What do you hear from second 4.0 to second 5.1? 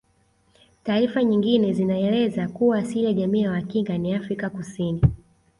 Afrika Kusini